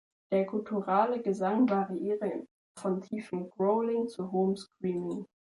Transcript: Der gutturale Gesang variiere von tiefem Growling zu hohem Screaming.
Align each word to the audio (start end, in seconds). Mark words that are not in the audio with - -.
Der 0.31 0.45
gutturale 0.45 1.21
Gesang 1.21 1.69
variiere 1.69 2.47
von 2.75 3.01
tiefem 3.01 3.51
Growling 3.51 4.07
zu 4.07 4.31
hohem 4.31 4.55
Screaming. 4.57 5.27